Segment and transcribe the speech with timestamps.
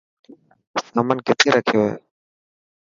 [0.91, 1.93] سامان ڪٿي رکيو هي.